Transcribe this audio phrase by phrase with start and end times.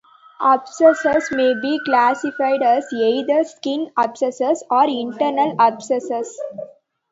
[0.41, 6.39] Abscesses may be classified as either "skin abscesses" or "internal abscesses".